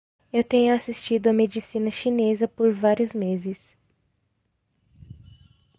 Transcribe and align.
Eu 0.33 0.43
tenho 0.43 0.73
assistido 0.73 1.27
a 1.27 1.31
medicina 1.33 1.91
chinesa 1.91 2.47
por 2.47 2.73
vários 2.73 3.13
meses. 3.13 3.77